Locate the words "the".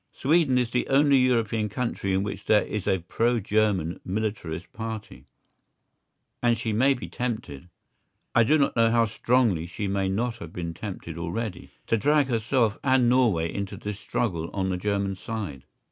0.71-0.87, 14.71-14.77